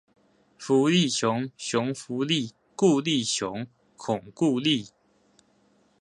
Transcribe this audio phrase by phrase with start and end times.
[0.57, 4.89] 福利熊，熊福利，顧立雄，恐固力